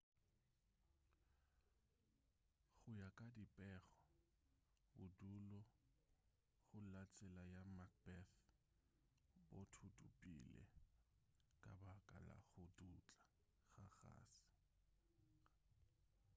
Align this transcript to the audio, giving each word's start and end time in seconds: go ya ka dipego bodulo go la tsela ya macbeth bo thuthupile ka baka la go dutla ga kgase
go 2.81 2.89
ya 2.99 3.07
ka 3.17 3.25
dipego 3.35 3.93
bodulo 4.95 5.59
go 6.67 6.79
la 6.93 7.03
tsela 7.13 7.43
ya 7.53 7.61
macbeth 7.77 8.33
bo 9.49 9.59
thuthupile 9.73 10.63
ka 11.63 11.71
baka 11.83 12.17
la 12.27 12.37
go 12.51 12.63
dutla 12.77 13.19
ga 13.73 13.85
kgase 13.93 14.45